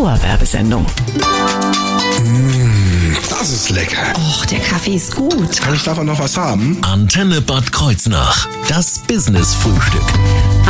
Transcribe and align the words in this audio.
Dauerwerbesendung. 0.00 0.86
Das 3.40 3.48
ist 3.48 3.70
lecker. 3.70 4.12
Och, 4.16 4.44
der 4.44 4.58
Kaffee 4.58 4.96
ist 4.96 5.16
gut. 5.16 5.62
Kann 5.62 5.74
ich 5.74 5.82
davon 5.82 6.04
noch 6.04 6.18
was 6.18 6.36
haben? 6.36 6.76
Antenne 6.82 7.40
Bad 7.40 7.72
Kreuznach. 7.72 8.46
Das 8.68 8.98
Business-Frühstück. 8.98 10.04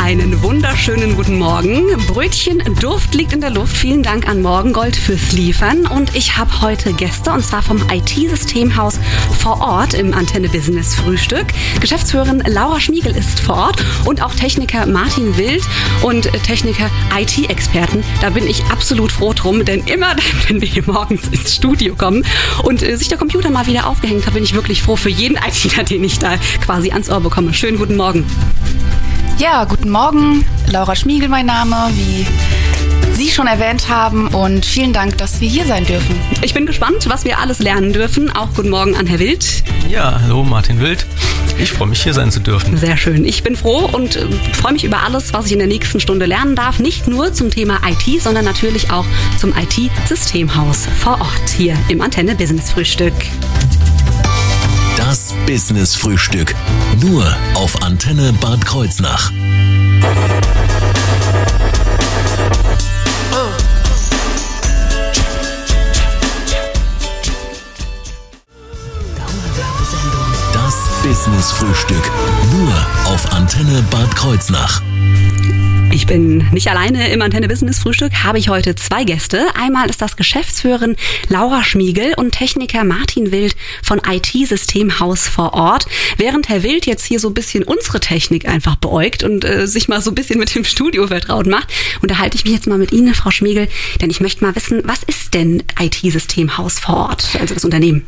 Einen 0.01 0.41
wunderschönen 0.41 1.15
guten 1.15 1.37
Morgen. 1.37 1.85
Brötchen 2.07 2.63
Duft 2.79 3.13
liegt 3.13 3.33
in 3.33 3.41
der 3.41 3.49
Luft. 3.49 3.75
Vielen 3.75 4.03
Dank 4.03 4.27
an 4.27 4.41
Morgengold 4.41 4.95
fürs 4.95 5.33
Liefern. 5.33 5.85
Und 5.85 6.15
ich 6.15 6.37
habe 6.37 6.61
heute 6.61 6.93
Gäste 6.93 7.31
und 7.31 7.45
zwar 7.45 7.61
vom 7.61 7.77
IT-Systemhaus 7.89 8.99
vor 9.39 9.59
Ort 9.59 9.93
im 9.93 10.13
Antenne 10.13 10.47
Business 10.47 10.95
Frühstück. 10.95 11.47
Geschäftsführerin 11.81 12.41
Laura 12.47 12.79
Schmiegel 12.79 13.15
ist 13.15 13.41
vor 13.41 13.57
Ort 13.57 13.85
und 14.05 14.23
auch 14.23 14.33
Techniker 14.33 14.85
Martin 14.85 15.37
Wild 15.37 15.63
und 16.01 16.31
Techniker 16.43 16.89
IT-Experten. 17.15 18.03
Da 18.21 18.29
bin 18.29 18.47
ich 18.47 18.63
absolut 18.65 19.11
froh 19.11 19.33
drum, 19.33 19.65
denn 19.65 19.83
immer, 19.85 20.15
wenn 20.47 20.61
wir 20.61 20.67
hier 20.67 20.83
morgens 20.87 21.27
ins 21.27 21.55
Studio 21.55 21.95
kommen 21.95 22.25
und 22.63 22.83
äh, 22.83 22.95
sich 22.97 23.07
der 23.07 23.17
Computer 23.17 23.49
mal 23.49 23.67
wieder 23.67 23.87
aufgehängt 23.87 24.25
hat, 24.25 24.33
bin 24.33 24.43
ich 24.43 24.53
wirklich 24.53 24.81
froh 24.81 24.95
für 24.95 25.09
jeden 25.09 25.37
ITler, 25.47 25.83
den 25.83 26.03
ich 26.03 26.19
da 26.19 26.37
quasi 26.63 26.91
ans 26.91 27.09
Ohr 27.09 27.21
bekomme. 27.21 27.53
Schönen 27.53 27.77
guten 27.77 27.95
Morgen. 27.95 28.25
Ja, 29.37 29.63
guten 29.65 29.89
Morgen. 29.89 30.45
Laura 30.67 30.95
Schmiegel 30.95 31.29
mein 31.29 31.45
Name, 31.47 31.75
wie 31.93 32.25
Sie 33.13 33.29
schon 33.29 33.47
erwähnt 33.47 33.89
haben 33.89 34.27
und 34.29 34.65
vielen 34.65 34.93
Dank, 34.93 35.17
dass 35.17 35.41
wir 35.41 35.49
hier 35.49 35.65
sein 35.65 35.85
dürfen. 35.85 36.15
Ich 36.41 36.53
bin 36.53 36.65
gespannt, 36.65 37.07
was 37.09 37.25
wir 37.25 37.39
alles 37.39 37.59
lernen 37.59 37.93
dürfen. 37.93 38.31
Auch 38.35 38.53
guten 38.55 38.69
Morgen 38.69 38.95
an 38.95 39.05
Herr 39.05 39.19
Wild. 39.19 39.63
Ja, 39.89 40.19
hallo 40.21 40.43
Martin 40.43 40.79
Wild. 40.79 41.05
Ich 41.61 41.71
freue 41.71 41.87
mich 41.87 42.01
hier 42.01 42.15
sein 42.15 42.31
zu 42.31 42.39
dürfen. 42.39 42.75
Sehr 42.75 42.97
schön. 42.97 43.23
Ich 43.23 43.43
bin 43.43 43.55
froh 43.55 43.87
und 43.91 44.15
äh, 44.15 44.25
freue 44.53 44.73
mich 44.73 44.83
über 44.83 45.03
alles, 45.03 45.31
was 45.31 45.45
ich 45.45 45.51
in 45.51 45.59
der 45.59 45.67
nächsten 45.67 45.99
Stunde 45.99 46.25
lernen 46.25 46.55
darf. 46.55 46.79
Nicht 46.79 47.07
nur 47.07 47.33
zum 47.33 47.51
Thema 47.51 47.79
IT, 47.87 48.21
sondern 48.21 48.45
natürlich 48.45 48.89
auch 48.89 49.05
zum 49.37 49.53
IT-Systemhaus 49.55 50.87
vor 50.99 51.21
Ort 51.21 51.49
hier 51.55 51.77
im 51.87 52.01
Antenne 52.01 52.33
Business 52.33 52.71
Frühstück. 52.71 53.13
Das 54.97 55.35
Business-Frühstück. 55.45 56.55
Nur 56.99 57.25
auf 57.53 57.83
Antenne 57.83 58.33
Bad 58.41 58.65
Kreuznach. 58.65 59.31
Das 71.11 71.25
Business-Frühstück. 71.25 72.09
Nur 72.53 72.73
auf 73.03 73.33
Antenne 73.33 73.83
Bad 73.91 74.15
Kreuznach. 74.15 74.81
Ich 75.91 76.05
bin 76.05 76.37
nicht 76.53 76.69
alleine 76.69 77.11
im 77.11 77.21
Antenne 77.21 77.49
Business 77.49 77.79
Frühstück, 77.79 78.23
habe 78.23 78.39
ich 78.39 78.47
heute 78.47 78.75
zwei 78.75 79.03
Gäste. 79.03 79.47
Einmal 79.55 79.89
ist 79.89 80.01
das 80.01 80.15
Geschäftsführerin 80.15 80.95
Laura 81.27 81.65
Schmiegel 81.65 82.13
und 82.15 82.31
Techniker 82.31 82.85
Martin 82.85 83.33
Wild 83.33 83.57
von 83.83 83.99
IT-Systemhaus 84.07 85.27
vor 85.27 85.53
Ort. 85.53 85.85
Während 86.15 86.47
Herr 86.47 86.63
Wild 86.63 86.85
jetzt 86.85 87.03
hier 87.03 87.19
so 87.19 87.27
ein 87.27 87.33
bisschen 87.33 87.65
unsere 87.65 87.99
Technik 87.99 88.47
einfach 88.47 88.77
beäugt 88.77 89.23
und 89.23 89.43
äh, 89.43 89.67
sich 89.67 89.89
mal 89.89 89.99
so 89.99 90.11
ein 90.11 90.15
bisschen 90.15 90.39
mit 90.39 90.55
dem 90.55 90.63
Studio 90.63 91.07
vertraut 91.07 91.45
macht, 91.45 91.67
unterhalte 92.01 92.37
ich 92.37 92.45
mich 92.45 92.53
jetzt 92.53 92.67
mal 92.67 92.77
mit 92.77 92.93
Ihnen, 92.93 93.13
Frau 93.15 93.31
Schmiegel, 93.31 93.67
denn 93.99 94.09
ich 94.09 94.21
möchte 94.21 94.45
mal 94.45 94.55
wissen, 94.55 94.81
was 94.85 95.03
ist 95.03 95.33
denn 95.33 95.61
IT-Systemhaus 95.77 96.79
vor 96.79 96.95
Ort, 96.95 97.27
also 97.37 97.53
das 97.53 97.65
Unternehmen? 97.65 98.05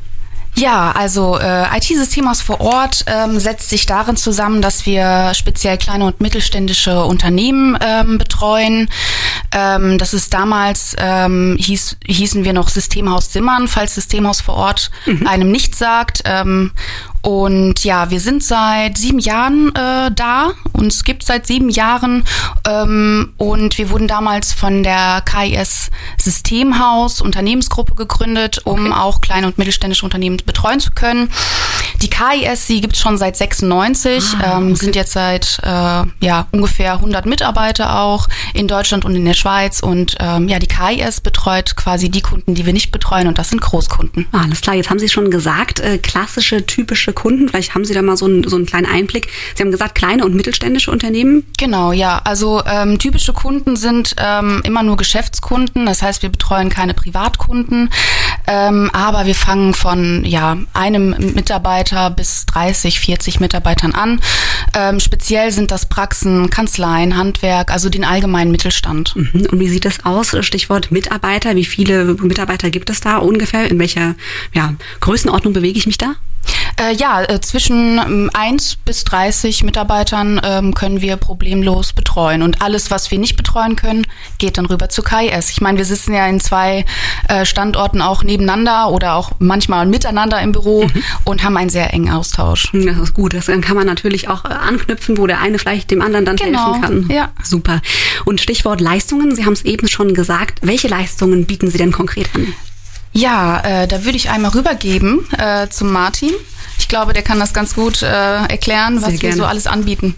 Ja, 0.56 0.92
also 0.92 1.40
äh, 1.40 1.78
IT-Systemhaus 1.78 2.42
vor 2.42 2.62
Ort 2.62 3.06
ähm, 3.08 3.40
setzt 3.40 3.70
sich 3.70 3.86
darin 3.86 4.18
zusammen, 4.18 4.62
dass 4.62 4.86
wir 4.86 5.32
speziell 5.34 5.78
kleine 5.78 6.06
und 6.06 6.22
mittelständische 6.22 7.04
Unternehmen 7.06 7.78
ähm, 7.82 8.18
betreuen. 8.20 8.90
Ähm, 9.52 9.98
das 9.98 10.14
ist 10.14 10.34
damals, 10.34 10.96
ähm, 11.00 11.58
hieß, 11.60 11.98
hießen 12.06 12.44
wir 12.44 12.54
noch 12.54 12.70
Systemhaus 12.70 13.34
Simmern, 13.34 13.68
falls 13.68 13.96
Systemhaus 13.96 14.42
vor 14.42 14.56
Ort 14.56 14.92
einem 15.26 15.52
nichts 15.52 15.80
sagt. 15.80 16.22
Ähm, 16.26 16.72
und 17.24 17.86
ja, 17.86 18.10
wir 18.10 18.20
sind 18.20 18.44
seit 18.44 18.98
sieben 18.98 19.20
Jahren 19.20 19.70
äh, 19.76 20.12
da. 20.12 20.52
Uns 20.74 21.06
gibt 21.06 21.24
seit 21.24 21.48
sieben 21.48 21.70
Jahren. 21.70 22.26
Ähm, 22.68 23.34
und 23.38 23.78
wir 23.78 23.90
wurden 23.90 24.10
damals 24.10 24.52
von 24.52 24.84
der 24.84 25.24
KIS 25.26 25.90
Systemhaus 26.18 27.22
Unternehmensgruppe 27.22 27.96
gegründet, 27.96 28.60
um 28.66 28.92
auch 28.92 29.22
kleine 29.22 29.48
und 29.48 29.58
mittelständische 29.58 30.04
Unternehmen 30.06 30.38
betreuen 30.46 30.82
zu 30.82 30.92
können. 30.92 31.30
Die 32.02 32.10
KIS, 32.10 32.66
die 32.66 32.82
gibt 32.82 32.96
es 32.96 33.02
schon 33.02 33.18
seit 33.18 33.38
96, 33.38 34.36
Ah, 34.42 34.58
ähm, 34.58 34.76
sind 34.76 34.96
jetzt 34.96 35.14
seit 35.14 35.60
äh, 35.64 36.04
ja, 36.20 36.48
ungefähr 36.52 36.96
100 36.96 37.26
Mitarbeiter 37.26 38.00
auch 38.02 38.28
in 38.54 38.68
Deutschland 38.68 39.06
und 39.06 39.16
in 39.16 39.24
der 39.24 39.34
Schweiz. 39.34 39.80
Und 39.80 40.18
ähm, 40.20 40.50
ja, 40.50 40.60
die 40.60 40.68
KIS 40.68 41.22
betreut 41.22 41.78
quasi 41.78 42.10
die 42.10 42.22
Kunden, 42.22 42.54
die 42.54 42.66
wir 42.66 42.74
nicht 42.74 42.92
betreuen. 42.92 43.28
Und 43.30 43.38
das 43.38 43.50
sind 43.50 43.62
Großkunden. 43.62 44.28
Ah, 44.34 44.42
Alles 44.42 44.60
klar, 44.60 44.76
jetzt 44.76 44.90
haben 44.90 45.00
Sie 45.00 45.08
schon 45.08 45.32
gesagt, 45.32 45.80
äh, 45.80 45.98
klassische, 45.98 46.66
typische 46.66 47.13
Kunden. 47.14 47.50
Vielleicht 47.50 47.76
haben 47.76 47.86
Sie 47.86 47.94
da 47.94 48.02
mal 48.02 48.18
so 48.18 48.26
einen, 48.26 48.48
so 48.48 48.56
einen 48.56 48.66
kleinen 48.66 48.86
Einblick. 48.86 49.28
Sie 49.56 49.64
haben 49.64 49.72
gesagt, 49.72 49.96
kleine 49.96 50.26
und 50.26 50.36
mittelständische 50.36 50.92
Unternehmen. 50.92 51.46
Genau, 51.58 51.92
ja. 51.92 52.22
Also 52.24 52.62
ähm, 52.66 53.00
typische 53.00 53.34
Kunden 53.34 53.76
sind 53.76 54.16
ähm, 54.18 54.62
immer 54.64 54.84
nur 54.84 54.98
Geschäftskunden. 54.98 55.86
Das 55.86 56.02
heißt, 56.02 56.22
wir 56.24 56.30
betreuen 56.30 56.70
keine 56.70 56.94
Privatkunden. 56.94 57.90
Ähm, 58.48 58.90
aber 58.94 59.26
wir 59.26 59.36
fangen 59.36 59.74
von 59.74 60.26
ja, 60.26 60.58
einem 60.74 61.16
Mitarbeiter 61.34 62.10
bis 62.10 62.46
30, 62.48 63.00
40 63.00 63.40
Mitarbeitern 63.40 63.94
an. 63.94 64.20
Ähm, 64.74 65.00
speziell 65.00 65.52
sind 65.52 65.72
das 65.72 65.86
Praxen, 65.86 66.50
Kanzleien, 66.50 67.16
Handwerk, 67.16 67.72
also 67.72 67.90
den 67.90 68.04
allgemeinen 68.04 68.52
Mittelstand. 68.52 69.16
Mhm. 69.16 69.48
Und 69.52 69.60
wie 69.60 69.70
sieht 69.70 69.86
das 69.86 70.06
aus? 70.06 70.36
Stichwort 70.42 70.92
Mitarbeiter. 70.92 71.56
Wie 71.56 71.66
viele 71.66 72.16
Mitarbeiter 72.16 72.70
gibt 72.70 72.90
es 72.90 73.00
da 73.00 73.18
ungefähr? 73.18 73.70
In 73.70 73.80
welcher 73.80 74.16
ja, 74.54 74.74
Größenordnung 75.00 75.54
bewege 75.54 75.78
ich 75.78 75.86
mich 75.86 75.98
da? 75.98 76.16
Äh, 76.80 76.96
ja, 76.96 77.22
äh, 77.24 77.40
zwischen 77.42 78.00
ähm, 78.00 78.30
1 78.34 78.78
bis 78.78 79.04
30 79.04 79.64
Mitarbeitern 79.64 80.42
ähm, 80.44 80.74
können 80.74 81.02
wir 81.02 81.18
problemlos 81.18 81.94
betreuen. 81.94 82.42
Und 82.42 82.62
alles, 82.62 82.90
was 82.90 83.12
wir 83.12 83.20
nicht 83.20 83.38
betreuen 83.38 83.76
können, 83.76 84.08
geht 84.40 84.58
dann 84.58 84.66
rüber 84.66 84.90
zu 84.90 85.04
KIS. 85.04 85.52
Ich 85.52 85.62
meine, 85.62 85.78
wir 85.78 85.86
sitzen 85.86 86.14
ja 86.14 86.26
in 86.28 86.40
zwei 86.40 86.86
äh, 87.28 87.46
Standorten 87.46 88.02
auch 88.02 88.24
nebeneinander 88.24 88.90
oder 88.90 89.14
auch 89.16 89.32
manchmal 89.40 89.86
miteinander 89.86 90.42
im 90.42 90.52
Büro 90.52 90.90
und 91.26 91.44
haben 91.44 91.58
einen 91.58 91.70
sehr 91.70 91.94
engen 91.94 92.12
Austausch. 92.12 92.70
Das 92.74 92.98
ist 92.98 93.14
gut. 93.14 93.34
Das, 93.34 93.46
kann 93.46 93.76
man 93.76 93.86
natürlich 93.86 94.28
auch 94.30 94.46
äh, 94.46 94.50
anknüpfen, 94.50 95.18
wo 95.18 95.28
der 95.28 95.40
eine 95.40 95.60
vielleicht 95.60 95.92
dem 95.92 96.02
anderen 96.02 96.26
dann 96.26 96.36
Genau, 96.38 96.74
helfen 96.74 96.82
kann. 96.82 97.10
ja. 97.16 97.32
Super. 97.44 97.82
Und 98.26 98.42
Stichwort 98.42 98.82
Leistungen. 98.82 99.36
Sie 99.36 99.46
haben 99.46 99.54
es 99.54 99.64
eben 99.64 99.88
schon 99.88 100.14
gesagt. 100.14 100.60
Welche 100.62 100.88
Leistungen 100.88 101.46
bieten 101.46 101.70
Sie 101.70 101.78
denn 101.78 101.92
konkret 101.92 102.30
an? 102.36 102.54
Ja, 103.14 103.60
äh, 103.60 103.88
da 103.88 104.04
würde 104.04 104.18
ich 104.18 104.30
einmal 104.30 104.52
rübergeben 104.52 105.28
äh, 105.38 105.70
zum 105.70 105.92
Martin. 105.92 106.32
Ich 106.80 106.88
glaube, 106.88 107.14
der 107.14 107.24
kann 107.24 107.40
das 107.40 107.54
ganz 107.54 107.76
gut 107.76 108.02
äh, 108.02 108.08
erklären, 108.08 109.02
was 109.02 109.22
wir 109.22 109.34
so 109.36 109.46
alles 109.46 109.68
anbieten. 109.68 110.16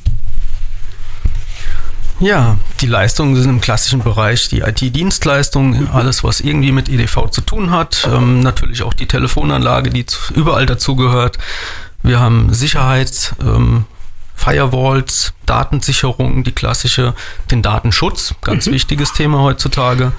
Ja, 2.21 2.57
die 2.79 2.87
Leistungen 2.87 3.35
sind 3.35 3.49
im 3.49 3.61
klassischen 3.61 4.01
Bereich 4.01 4.47
die 4.47 4.61
IT-Dienstleistung, 4.61 5.89
alles 5.91 6.23
was 6.23 6.39
irgendwie 6.39 6.71
mit 6.71 6.87
EDV 6.87 7.29
zu 7.29 7.41
tun 7.41 7.71
hat. 7.71 8.07
Ähm, 8.09 8.39
natürlich 8.39 8.83
auch 8.83 8.93
die 8.93 9.05
Telefonanlage, 9.05 9.89
die 9.89 10.05
zu, 10.05 10.33
überall 10.33 10.65
dazugehört. 10.65 11.37
Wir 12.03 12.21
haben 12.21 12.53
Sicherheits, 12.53 13.35
ähm, 13.41 13.83
Firewalls, 14.33 15.33
Datensicherung, 15.45 16.43
die 16.45 16.51
klassische, 16.53 17.15
den 17.51 17.61
Datenschutz, 17.61 18.33
ganz 18.41 18.67
wichtiges 18.67 19.11
Thema 19.11 19.39
heutzutage. 19.39 20.13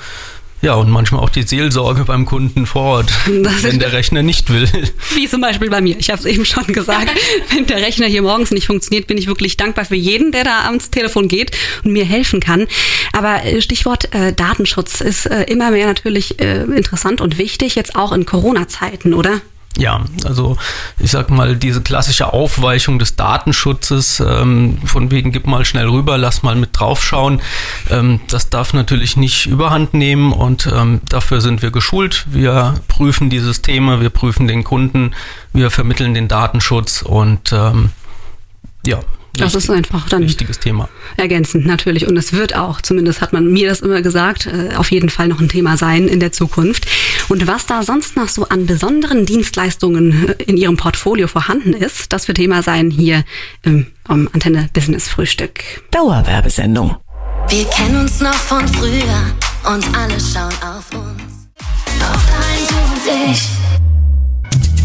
Ja, 0.63 0.75
und 0.75 0.91
manchmal 0.91 1.21
auch 1.21 1.29
die 1.29 1.43
Seelsorge 1.43 2.05
beim 2.05 2.25
Kunden 2.25 2.67
vor 2.67 2.83
Ort, 2.83 3.13
Das 3.43 3.63
wenn 3.63 3.79
der 3.79 3.93
Rechner 3.93 4.23
nicht 4.23 4.51
will. 4.51 4.69
Wie 5.15 5.29
zum 5.29 5.41
Beispiel 5.41 5.69
bei 5.71 5.81
mir. 5.81 5.97
Ich 5.99 6.11
habe 6.11 6.19
es 6.19 6.25
eben 6.25 6.45
schon 6.45 6.67
gesagt. 6.67 7.11
Wenn 7.55 7.67
der 7.67 7.79
Rechner 7.79 8.07
hier 8.07 8.23
morgens 8.23 8.51
nicht 8.51 8.67
funktioniert, 8.67 9.07
bin 9.07 9.19
ich 9.19 9.27
wirklich 9.27 9.57
dankbar 9.57 9.85
für 9.85 9.95
jeden, 9.95 10.33
der 10.33 10.45
da 10.45 10.63
ans 10.65 10.91
Telefon 10.91 11.29
geht 11.29 11.57
und 11.85 11.93
mir 11.93 12.05
helfen 12.05 12.41
kann. 12.41 12.67
Aber 13.13 13.45
äh, 13.45 13.61
Stichwort 13.61 14.13
äh, 14.15 14.33
Datenschutz 14.33 15.01
ist 15.01 15.27
äh, 15.27 15.43
immer 15.45 15.71
mehr 15.71 15.87
natürlich 15.87 16.41
äh, 16.41 16.63
interessant 16.63 17.21
und 17.21 17.39
wichtig, 17.39 17.75
jetzt 17.75 17.95
auch 17.95 18.13
in 18.13 18.27
Corona-Zeiten, 18.27 19.15
oder? 19.15 19.41
Ja, 19.79 20.05
also 20.25 20.57
ich 20.99 21.11
sag 21.11 21.29
mal, 21.31 21.57
diese 21.57 21.83
klassische 21.83 22.33
Aufweichung 22.33 22.99
des 22.99 23.17
Datenschutzes, 23.17 24.21
ähm, 24.21 24.79
von 24.85 25.11
wegen 25.11 25.33
gib 25.33 25.47
mal 25.47 25.65
schnell 25.67 25.87
rüber, 25.89 26.17
lass 26.17 26.43
mal 26.43 26.55
mit 26.55 26.71
draufschauen, 26.73 27.41
ähm, 27.91 28.21
das 28.29 28.49
darf 28.49 28.73
natürlich 28.73 29.17
nicht 29.17 29.47
überhand 29.47 29.93
nehmen 29.93 30.33
und 30.33 30.67
ähm, 30.75 31.01
dafür 31.09 31.41
sind 31.43 31.61
wir 31.61 31.71
geschult. 31.71 32.25
Wir 32.31 32.75
prüfen 32.89 33.29
die 33.29 33.41
Systeme, 33.41 34.01
wir 34.01 34.11
prüfen 34.11 34.47
den 34.47 34.65
Kunden, 34.65 35.15
wir 35.53 35.71
vermitteln 35.71 36.15
den 36.15 36.29
Datenschutz 36.29 37.03
und 37.03 37.53
ähm, 37.53 37.91
ja, 38.87 39.01
Das 39.37 39.55
ist 39.55 39.69
einfach 39.69 40.09
dann 40.09 40.23
wichtiges 40.23 40.59
Thema. 40.61 40.89
ergänzend 41.17 41.67
natürlich. 41.67 42.07
Und 42.07 42.17
es 42.17 42.33
wird 42.33 42.57
auch, 42.57 42.81
zumindest 42.81 43.21
hat 43.21 43.33
man 43.33 43.53
mir 43.53 43.69
das 43.69 43.81
immer 43.81 44.01
gesagt, 44.01 44.47
äh, 44.47 44.75
auf 44.77 44.91
jeden 44.91 45.11
Fall 45.11 45.29
noch 45.29 45.41
ein 45.41 45.49
Thema 45.49 45.77
sein 45.77 46.09
in 46.09 46.21
der 46.21 46.33
Zukunft. 46.33 46.87
Und 47.29 47.47
was 47.47 47.67
da 47.67 47.83
sonst 47.83 48.17
noch 48.17 48.29
so 48.29 48.49
an 48.49 48.67
besonderen 48.67 49.27
Dienstleistungen 49.27 50.29
äh, 50.29 50.43
in 50.45 50.57
Ihrem 50.57 50.77
Portfolio 50.77 51.27
vorhanden 51.27 51.73
ist, 51.73 52.13
das 52.13 52.29
wird 52.29 52.37
Thema 52.37 52.63
sein 52.63 52.91
hier 52.91 53.25
im, 53.63 53.87
am 54.05 54.29
Antenne 54.33 54.69
Business 54.73 55.09
Frühstück. 55.09 55.61
Dauerwerbesendung. 55.91 56.97
Wir 57.49 57.65
kennen 57.67 58.01
uns 58.01 58.21
noch 58.21 58.35
von 58.35 58.67
früher 58.69 59.23
und 59.73 59.87
alle 59.97 60.19
schauen 60.21 60.55
auf 60.63 60.91
uns. 60.93 61.49
Auf 62.01 62.27
eins 62.39 62.71
und 62.71 63.31
ich. 63.31 63.66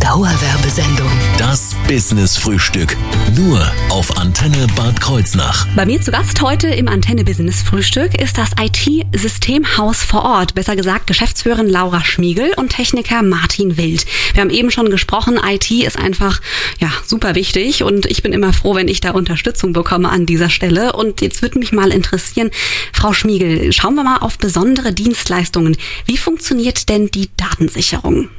Dauerwerbesendung. 0.03 1.09
Das 1.37 1.75
Business 1.87 2.35
Frühstück. 2.35 2.97
Nur 3.37 3.61
auf 3.89 4.17
Antenne 4.17 4.65
Bad 4.75 4.99
Kreuznach. 4.99 5.67
Bei 5.75 5.85
mir 5.85 6.01
zu 6.01 6.11
Gast 6.11 6.41
heute 6.41 6.67
im 6.67 6.87
Antenne 6.87 7.23
Business 7.23 7.61
Frühstück 7.61 8.19
ist 8.19 8.37
das 8.37 8.49
IT-Systemhaus 8.59 10.03
vor 10.03 10.23
Ort, 10.23 10.55
besser 10.55 10.75
gesagt 10.75 11.07
Geschäftsführerin 11.07 11.69
Laura 11.69 12.03
Schmiegel 12.03 12.51
und 12.57 12.69
Techniker 12.69 13.21
Martin 13.21 13.77
Wild. 13.77 14.05
Wir 14.33 14.41
haben 14.41 14.49
eben 14.49 14.71
schon 14.71 14.89
gesprochen, 14.89 15.39
IT 15.43 15.69
ist 15.69 15.99
einfach 15.99 16.41
ja 16.79 16.89
super 17.05 17.35
wichtig 17.35 17.83
und 17.83 18.05
ich 18.07 18.23
bin 18.23 18.33
immer 18.33 18.53
froh, 18.53 18.75
wenn 18.75 18.87
ich 18.87 19.01
da 19.01 19.11
Unterstützung 19.11 19.71
bekomme 19.71 20.09
an 20.09 20.25
dieser 20.25 20.49
Stelle. 20.49 20.93
Und 20.93 21.21
jetzt 21.21 21.41
würde 21.41 21.59
mich 21.59 21.71
mal 21.71 21.91
interessieren, 21.91 22.49
Frau 22.91 23.13
Schmiegel, 23.13 23.71
schauen 23.71 23.95
wir 23.95 24.03
mal 24.03 24.17
auf 24.17 24.37
besondere 24.37 24.93
Dienstleistungen. 24.93 25.77
Wie 26.05 26.17
funktioniert 26.17 26.89
denn 26.89 27.11
die 27.11 27.29
Datensicherung? 27.37 28.29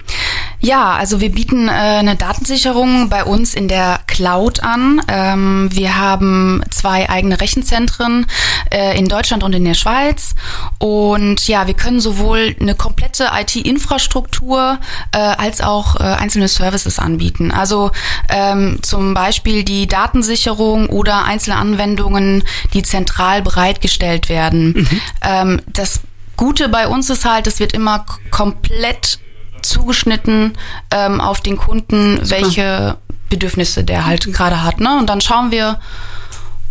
Ja, 0.60 0.92
also 0.92 1.20
wir 1.20 1.30
bieten 1.30 1.51
äh, 1.68 1.70
eine 1.70 2.16
Datensicherung 2.16 3.08
bei 3.08 3.24
uns 3.24 3.54
in 3.54 3.68
der 3.68 4.00
Cloud 4.06 4.62
an. 4.62 5.00
Ähm, 5.08 5.68
wir 5.70 5.98
haben 5.98 6.62
zwei 6.70 7.08
eigene 7.08 7.40
Rechenzentren 7.40 8.26
äh, 8.70 8.98
in 8.98 9.06
Deutschland 9.06 9.42
und 9.42 9.54
in 9.54 9.64
der 9.64 9.74
Schweiz. 9.74 10.34
Und 10.78 11.46
ja, 11.48 11.66
wir 11.66 11.74
können 11.74 12.00
sowohl 12.00 12.56
eine 12.60 12.74
komplette 12.74 13.30
IT-Infrastruktur 13.32 14.78
äh, 15.12 15.18
als 15.18 15.60
auch 15.60 15.96
äh, 15.96 16.02
einzelne 16.02 16.48
Services 16.48 16.98
anbieten. 16.98 17.50
Also 17.50 17.90
ähm, 18.28 18.78
zum 18.82 19.14
Beispiel 19.14 19.64
die 19.64 19.86
Datensicherung 19.86 20.88
oder 20.88 21.24
einzelne 21.24 21.56
Anwendungen, 21.56 22.44
die 22.74 22.82
zentral 22.82 23.42
bereitgestellt 23.42 24.28
werden. 24.28 24.72
Mhm. 24.72 25.00
Ähm, 25.22 25.62
das 25.66 26.00
Gute 26.36 26.68
bei 26.68 26.88
uns 26.88 27.10
ist 27.10 27.24
halt, 27.24 27.46
es 27.46 27.60
wird 27.60 27.72
immer 27.72 28.04
komplett 28.30 29.18
zugeschnitten 29.62 30.52
ähm, 30.90 31.20
auf 31.20 31.40
den 31.40 31.56
Kunden, 31.56 32.24
Super. 32.24 32.30
welche 32.30 32.96
Bedürfnisse 33.30 33.84
der 33.84 34.06
halt 34.06 34.26
mhm. 34.26 34.32
gerade 34.32 34.62
hat. 34.62 34.80
Ne? 34.80 34.98
Und 34.98 35.08
dann 35.08 35.20
schauen 35.20 35.50
wir, 35.50 35.78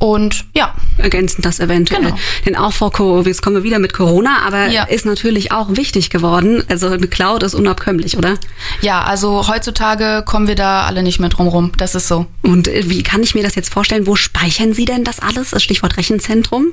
und 0.01 0.45
ja. 0.55 0.73
Ergänzen 0.97 1.43
das 1.43 1.59
eventuell. 1.59 2.01
Genau. 2.01 2.17
Denn 2.47 2.55
auch 2.55 2.73
vor 2.73 2.91
Corona, 2.91 3.27
jetzt 3.27 3.43
kommen 3.43 3.57
wir 3.57 3.61
wieder 3.61 3.77
mit 3.77 3.93
Corona, 3.93 4.39
aber 4.47 4.65
ja. 4.69 4.83
ist 4.85 5.05
natürlich 5.05 5.51
auch 5.51 5.67
wichtig 5.69 6.09
geworden. 6.09 6.63
Also 6.69 6.87
eine 6.87 7.07
Cloud 7.07 7.43
ist 7.43 7.53
unabkömmlich, 7.53 8.17
oder? 8.17 8.33
Ja, 8.81 9.03
also 9.03 9.47
heutzutage 9.47 10.23
kommen 10.25 10.47
wir 10.47 10.55
da 10.55 10.87
alle 10.87 11.03
nicht 11.03 11.19
mehr 11.19 11.29
drum 11.29 11.47
rum. 11.47 11.71
Das 11.77 11.93
ist 11.93 12.07
so. 12.07 12.25
Und 12.41 12.67
äh, 12.67 12.89
wie 12.89 13.03
kann 13.03 13.21
ich 13.21 13.35
mir 13.35 13.43
das 13.43 13.53
jetzt 13.53 13.71
vorstellen? 13.71 14.07
Wo 14.07 14.15
speichern 14.15 14.73
Sie 14.73 14.85
denn 14.85 15.03
das 15.03 15.19
alles? 15.19 15.51
Das 15.51 15.61
Stichwort 15.61 15.97
Rechenzentrum? 15.97 16.69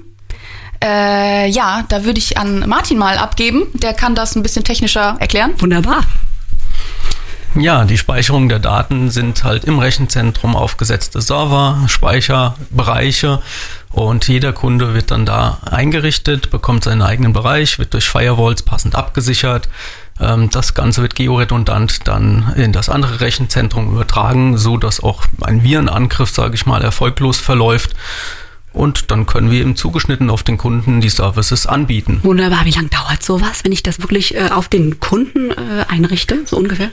Äh, 0.82 1.48
ja, 1.50 1.84
da 1.88 2.04
würde 2.04 2.18
ich 2.18 2.38
an 2.38 2.68
Martin 2.68 2.98
mal 2.98 3.18
abgeben. 3.18 3.66
Der 3.74 3.94
kann 3.94 4.14
das 4.14 4.36
ein 4.36 4.42
bisschen 4.42 4.64
technischer 4.64 5.16
erklären. 5.18 5.54
Wunderbar. 5.58 6.04
Ja, 7.54 7.84
die 7.84 7.98
Speicherung 7.98 8.48
der 8.48 8.58
Daten 8.58 9.10
sind 9.10 9.42
halt 9.42 9.64
im 9.64 9.78
Rechenzentrum 9.78 10.54
aufgesetzte 10.54 11.20
Server, 11.20 11.84
Speicherbereiche 11.88 13.42
und 13.90 14.28
jeder 14.28 14.52
Kunde 14.52 14.94
wird 14.94 15.10
dann 15.10 15.26
da 15.26 15.58
eingerichtet, 15.68 16.50
bekommt 16.50 16.84
seinen 16.84 17.02
eigenen 17.02 17.32
Bereich, 17.32 17.78
wird 17.78 17.94
durch 17.94 18.08
Firewalls 18.08 18.62
passend 18.62 18.94
abgesichert. 18.94 19.68
Ähm, 20.20 20.50
das 20.50 20.74
Ganze 20.74 21.02
wird 21.02 21.14
georedundant 21.14 22.06
dann 22.06 22.52
in 22.56 22.72
das 22.72 22.88
andere 22.88 23.20
Rechenzentrum 23.20 23.90
übertragen, 23.90 24.58
so 24.58 24.76
dass 24.76 25.02
auch 25.02 25.24
ein 25.40 25.62
Virenangriff, 25.62 26.30
sage 26.30 26.54
ich 26.54 26.66
mal, 26.66 26.82
erfolglos 26.82 27.38
verläuft. 27.38 27.96
Und 28.78 29.10
dann 29.10 29.26
können 29.26 29.50
wir 29.50 29.60
eben 29.60 29.74
zugeschnitten 29.74 30.30
auf 30.30 30.44
den 30.44 30.56
Kunden 30.56 31.00
die 31.00 31.08
Services 31.08 31.66
anbieten. 31.66 32.20
Wunderbar. 32.22 32.64
Wie 32.64 32.70
lange 32.70 32.88
dauert 32.88 33.24
sowas, 33.24 33.64
wenn 33.64 33.72
ich 33.72 33.82
das 33.82 34.00
wirklich 34.00 34.36
äh, 34.36 34.50
auf 34.50 34.68
den 34.68 35.00
Kunden 35.00 35.50
äh, 35.50 35.84
einrichte, 35.88 36.42
so 36.46 36.56
ungefähr? 36.56 36.90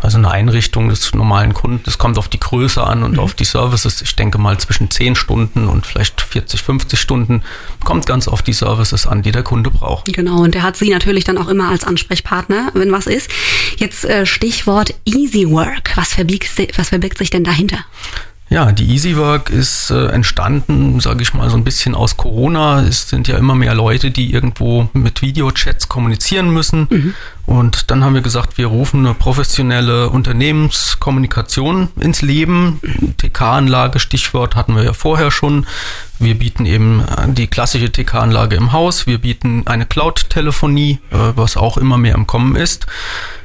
Also 0.00 0.16
eine 0.16 0.30
Einrichtung 0.30 0.88
des 0.88 1.12
normalen 1.12 1.52
Kunden, 1.52 1.82
das 1.84 1.98
kommt 1.98 2.16
auf 2.16 2.28
die 2.28 2.40
Größe 2.40 2.82
an 2.82 3.02
und 3.02 3.12
mhm. 3.12 3.18
auf 3.18 3.34
die 3.34 3.44
Services. 3.44 4.00
Ich 4.00 4.16
denke 4.16 4.38
mal 4.38 4.56
zwischen 4.56 4.90
10 4.90 5.16
Stunden 5.16 5.68
und 5.68 5.86
vielleicht 5.86 6.22
40, 6.22 6.62
50 6.62 6.98
Stunden. 6.98 7.42
Kommt 7.84 8.06
ganz 8.06 8.26
auf 8.26 8.40
die 8.40 8.54
Services 8.54 9.06
an, 9.06 9.20
die 9.20 9.30
der 9.30 9.42
Kunde 9.42 9.70
braucht. 9.70 10.06
Genau, 10.06 10.40
und 10.40 10.54
der 10.54 10.62
hat 10.62 10.78
Sie 10.78 10.88
natürlich 10.88 11.24
dann 11.24 11.36
auch 11.36 11.48
immer 11.48 11.68
als 11.68 11.84
Ansprechpartner, 11.84 12.70
wenn 12.72 12.90
was 12.90 13.06
ist. 13.06 13.30
Jetzt 13.76 14.06
äh, 14.06 14.24
Stichwort 14.24 14.94
Easy 15.04 15.50
Work. 15.50 15.92
Was 15.94 16.14
verbirgt, 16.14 16.50
was 16.78 16.88
verbirgt 16.88 17.18
sich 17.18 17.28
denn 17.28 17.44
dahinter? 17.44 17.84
Ja, 18.50 18.72
die 18.72 18.94
EasyWork 18.94 19.50
ist 19.50 19.90
äh, 19.90 20.06
entstanden, 20.06 21.00
sage 21.00 21.22
ich 21.22 21.34
mal, 21.34 21.50
so 21.50 21.56
ein 21.56 21.64
bisschen 21.64 21.94
aus 21.94 22.16
Corona. 22.16 22.82
Es 22.82 23.08
sind 23.08 23.28
ja 23.28 23.36
immer 23.36 23.54
mehr 23.54 23.74
Leute, 23.74 24.10
die 24.10 24.32
irgendwo 24.32 24.88
mit 24.94 25.20
Videochats 25.20 25.88
kommunizieren 25.88 26.50
müssen. 26.50 26.86
Mhm. 26.88 27.14
Und 27.44 27.90
dann 27.90 28.04
haben 28.04 28.14
wir 28.14 28.22
gesagt, 28.22 28.56
wir 28.56 28.68
rufen 28.68 29.04
eine 29.04 29.14
professionelle 29.14 30.08
Unternehmenskommunikation 30.08 31.88
ins 32.00 32.22
Leben. 32.22 32.80
TK-Anlage, 33.18 33.98
Stichwort 33.98 34.56
hatten 34.56 34.74
wir 34.74 34.82
ja 34.82 34.94
vorher 34.94 35.30
schon. 35.30 35.66
Wir 36.18 36.34
bieten 36.34 36.64
eben 36.64 37.00
äh, 37.00 37.28
die 37.28 37.48
klassische 37.48 37.92
TK-Anlage 37.92 38.56
im 38.56 38.72
Haus. 38.72 39.06
Wir 39.06 39.18
bieten 39.18 39.66
eine 39.66 39.84
Cloud-Telefonie, 39.84 41.00
äh, 41.10 41.16
was 41.36 41.58
auch 41.58 41.76
immer 41.76 41.98
mehr 41.98 42.14
im 42.14 42.26
Kommen 42.26 42.56
ist. 42.56 42.86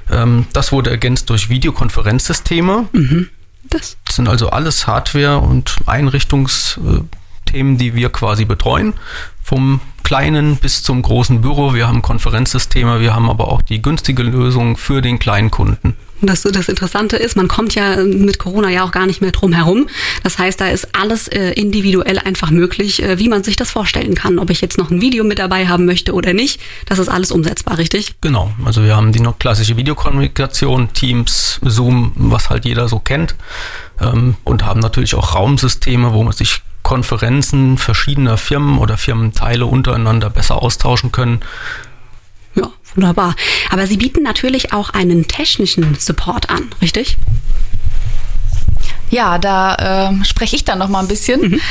Ähm, 0.09 0.45
das 0.53 0.71
wurde 0.71 0.91
ergänzt 0.91 1.29
durch 1.29 1.49
Videokonferenzsysteme. 1.49 2.85
Mhm. 2.93 3.29
Das 3.69 3.97
sind 4.09 4.27
also 4.27 4.49
alles 4.49 4.87
Hardware- 4.87 5.39
und 5.39 5.77
Einrichtungsthemen, 5.85 7.77
die 7.77 7.95
wir 7.95 8.09
quasi 8.09 8.45
betreuen. 8.45 8.93
Vom 9.41 9.81
kleinen 10.03 10.57
bis 10.57 10.83
zum 10.83 11.01
großen 11.01 11.41
Büro. 11.41 11.73
Wir 11.73 11.87
haben 11.87 12.01
Konferenzsysteme, 12.01 12.99
wir 12.99 13.15
haben 13.15 13.29
aber 13.29 13.47
auch 13.47 13.61
die 13.61 13.81
günstige 13.81 14.23
Lösung 14.23 14.77
für 14.77 15.01
den 15.01 15.19
kleinen 15.19 15.51
Kunden. 15.51 15.95
Das, 16.25 16.43
das 16.43 16.69
Interessante 16.69 17.17
ist, 17.17 17.35
man 17.35 17.47
kommt 17.47 17.75
ja 17.75 17.97
mit 17.97 18.39
Corona 18.39 18.69
ja 18.69 18.83
auch 18.83 18.91
gar 18.91 19.05
nicht 19.05 19.21
mehr 19.21 19.31
drum 19.31 19.53
herum. 19.53 19.87
Das 20.23 20.39
heißt, 20.39 20.59
da 20.59 20.69
ist 20.69 20.95
alles 20.95 21.27
äh, 21.27 21.51
individuell 21.51 22.19
einfach 22.19 22.49
möglich, 22.49 23.03
äh, 23.03 23.19
wie 23.19 23.29
man 23.29 23.43
sich 23.43 23.55
das 23.55 23.71
vorstellen 23.71 24.15
kann. 24.15 24.39
Ob 24.39 24.49
ich 24.49 24.61
jetzt 24.61 24.77
noch 24.77 24.89
ein 24.89 25.01
Video 25.01 25.23
mit 25.23 25.39
dabei 25.39 25.67
haben 25.67 25.85
möchte 25.85 26.13
oder 26.13 26.33
nicht, 26.33 26.61
das 26.85 26.99
ist 26.99 27.09
alles 27.09 27.31
umsetzbar, 27.31 27.77
richtig? 27.77 28.15
Genau. 28.21 28.51
Also 28.65 28.83
wir 28.83 28.95
haben 28.95 29.11
die 29.11 29.19
noch 29.19 29.37
klassische 29.37 29.77
Videokommunikation, 29.77 30.93
Teams, 30.93 31.59
Zoom, 31.63 32.13
was 32.15 32.49
halt 32.49 32.65
jeder 32.65 32.87
so 32.87 32.99
kennt. 32.99 33.35
Ähm, 33.99 34.35
und 34.43 34.65
haben 34.65 34.79
natürlich 34.79 35.15
auch 35.15 35.35
Raumsysteme, 35.35 36.13
wo 36.13 36.23
man 36.23 36.33
sich 36.33 36.61
Konferenzen 36.83 37.77
verschiedener 37.77 38.37
Firmen 38.37 38.77
oder 38.77 38.97
Firmenteile 38.97 39.65
untereinander 39.65 40.29
besser 40.29 40.61
austauschen 40.61 41.11
können. 41.11 41.39
Wunderbar. 42.95 43.35
Aber 43.69 43.87
Sie 43.87 43.97
bieten 43.97 44.23
natürlich 44.23 44.73
auch 44.73 44.91
einen 44.91 45.27
technischen 45.27 45.95
Support 45.95 46.49
an, 46.49 46.69
richtig? 46.81 47.17
Ja, 49.13 49.37
da 49.37 50.09
äh, 50.09 50.25
spreche 50.25 50.55
ich 50.55 50.65
dann 50.65 50.79
noch 50.79 50.89
mal 50.89 50.99
ein 50.99 51.07
bisschen. 51.07 51.41
Mhm. 51.41 51.61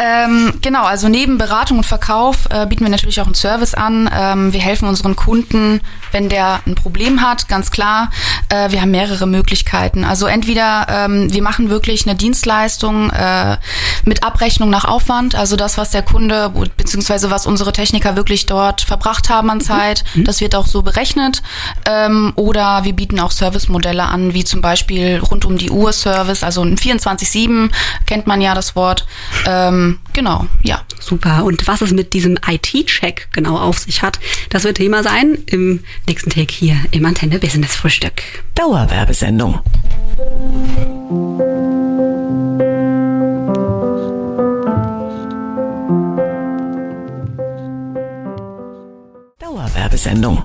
Ähm, 0.00 0.52
genau, 0.62 0.84
also 0.84 1.08
neben 1.08 1.38
Beratung 1.38 1.78
und 1.78 1.84
Verkauf 1.84 2.48
äh, 2.50 2.66
bieten 2.66 2.84
wir 2.84 2.90
natürlich 2.90 3.20
auch 3.20 3.26
einen 3.26 3.34
Service 3.34 3.74
an. 3.74 4.08
Ähm, 4.14 4.52
wir 4.52 4.60
helfen 4.60 4.88
unseren 4.88 5.16
Kunden, 5.16 5.80
wenn 6.12 6.28
der 6.28 6.60
ein 6.66 6.76
Problem 6.76 7.20
hat, 7.20 7.48
ganz 7.48 7.72
klar. 7.72 8.10
Äh, 8.48 8.70
wir 8.70 8.80
haben 8.80 8.92
mehrere 8.92 9.26
Möglichkeiten. 9.26 10.04
Also 10.04 10.26
entweder 10.26 10.86
ähm, 10.88 11.32
wir 11.32 11.42
machen 11.42 11.68
wirklich 11.68 12.06
eine 12.06 12.14
Dienstleistung 12.14 13.10
äh, 13.10 13.56
mit 14.04 14.22
Abrechnung 14.22 14.70
nach 14.70 14.84
Aufwand, 14.84 15.34
also 15.34 15.56
das, 15.56 15.76
was 15.76 15.90
der 15.90 16.02
Kunde 16.02 16.52
beziehungsweise 16.76 17.32
was 17.32 17.46
unsere 17.46 17.72
Techniker 17.72 18.14
wirklich 18.14 18.46
dort 18.46 18.82
verbracht 18.82 19.30
haben 19.30 19.50
an 19.50 19.60
Zeit, 19.60 20.04
mhm. 20.14 20.24
das 20.24 20.40
wird 20.40 20.54
auch 20.54 20.68
so 20.68 20.82
berechnet. 20.82 21.42
Ähm, 21.86 22.32
oder 22.36 22.84
wir 22.84 22.92
bieten 22.92 23.18
auch 23.18 23.32
Servicemodelle 23.32 24.04
an, 24.04 24.32
wie 24.32 24.44
zum 24.44 24.60
Beispiel 24.60 25.18
rund 25.18 25.44
um 25.44 25.58
die 25.58 25.70
Uhr 25.70 25.92
Service, 25.92 26.44
also 26.44 26.62
ein 26.62 26.76
24-7 26.84 27.70
kennt 28.06 28.26
man 28.26 28.40
ja 28.40 28.54
das 28.54 28.76
Wort. 28.76 29.06
Ähm, 29.46 29.98
genau, 30.12 30.46
ja. 30.62 30.82
Super. 31.00 31.44
Und 31.44 31.66
was 31.66 31.82
es 31.82 31.92
mit 31.92 32.14
diesem 32.14 32.38
IT-Check 32.46 33.28
genau 33.32 33.58
auf 33.58 33.78
sich 33.78 34.02
hat, 34.02 34.18
das 34.50 34.64
wird 34.64 34.78
Thema 34.78 35.02
sein 35.02 35.38
im 35.46 35.84
nächsten 36.06 36.30
Tag 36.30 36.50
hier 36.50 36.76
im 36.92 37.04
Antenne 37.04 37.38
Business 37.38 37.76
Frühstück. 37.76 38.22
Dauerwerbesendung. 38.54 39.60
Dauerwerbesendung. 49.38 50.44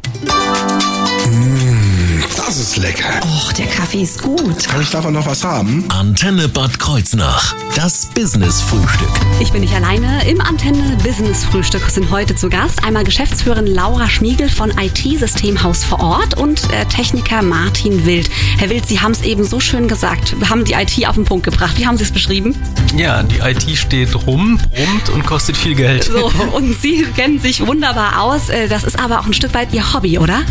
Das 2.50 2.58
ist 2.58 2.78
lecker. 2.78 3.20
Och, 3.26 3.54
der 3.54 3.68
Kaffee 3.68 4.02
ist 4.02 4.24
gut. 4.24 4.68
Kann 4.68 4.82
ich 4.82 4.90
davon 4.90 5.14
noch 5.14 5.28
was 5.28 5.44
haben? 5.44 5.86
Antenne 5.90 6.48
Bad 6.48 6.80
Kreuznach. 6.80 7.54
Das 7.76 8.08
Business-Frühstück. 8.08 9.08
Ich 9.40 9.52
bin 9.52 9.62
nicht 9.62 9.76
alleine. 9.76 10.28
Im 10.28 10.42
Antenne 10.42 10.98
Business 11.04 11.46
Frühstück 11.46 11.88
sind 11.92 12.10
heute 12.10 12.34
zu 12.34 12.50
Gast 12.50 12.84
einmal 12.84 13.04
Geschäftsführerin 13.04 13.68
Laura 13.68 14.10
Schmiegel 14.10 14.50
von 14.50 14.72
IT-Systemhaus 14.80 15.84
vor 15.84 16.00
Ort 16.00 16.38
und 16.40 16.64
äh, 16.74 16.86
Techniker 16.86 17.44
Martin 17.44 18.04
Wild. 18.08 18.32
Herr 18.58 18.72
Wild, 18.72 18.88
Sie 18.88 19.00
haben 19.00 19.12
es 19.12 19.22
eben 19.22 19.44
so 19.44 19.60
schön 19.60 19.88
gesagt. 19.88 20.34
Wir 20.40 20.50
haben 20.50 20.66
die 20.66 20.74
IT 20.74 21.08
auf 21.08 21.14
den 21.14 21.26
Punkt 21.26 21.46
gebracht. 21.46 21.78
Wie 21.78 21.86
haben 21.86 21.98
Sie 21.98 22.04
es 22.04 22.12
beschrieben? 22.12 22.56
Ja, 22.98 23.22
die 23.22 23.38
IT 23.48 23.78
steht 23.78 24.16
rum, 24.26 24.60
brummt 24.76 25.10
und 25.14 25.24
kostet 25.24 25.56
viel 25.56 25.76
Geld. 25.76 26.06
So, 26.06 26.32
und 26.56 26.82
Sie 26.82 27.06
kennen 27.16 27.40
sich 27.40 27.68
wunderbar 27.68 28.20
aus. 28.24 28.50
Äh, 28.50 28.68
Das 28.68 28.86
ist 28.86 28.98
aber 28.98 29.20
auch 29.20 29.28
ein 29.28 29.34
Stück 29.36 29.54
weit 29.54 29.72
Ihr 29.72 29.94
Hobby, 29.94 30.18
oder? 30.18 30.42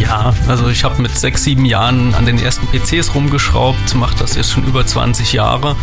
Ja, 0.00 0.34
also 0.48 0.68
ich 0.68 0.82
habe 0.82 1.02
mit 1.02 1.16
sechs, 1.16 1.44
sieben 1.44 1.66
Jahren 1.66 2.14
an 2.14 2.24
den 2.24 2.38
ersten 2.38 2.66
PCs 2.68 3.14
rumgeschraubt, 3.14 3.94
mache 3.96 4.16
das 4.18 4.34
jetzt 4.34 4.50
schon 4.50 4.64
über 4.64 4.86
20 4.86 5.34
Jahre 5.34 5.76